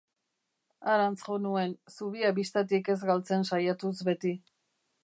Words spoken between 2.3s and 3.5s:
bistatik ez galtzen